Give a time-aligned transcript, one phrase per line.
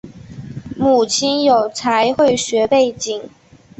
[0.79, 3.29] 母亲有财会学背景。